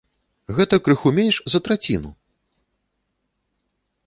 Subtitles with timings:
[0.59, 2.11] Гэта крыху менш за траціну!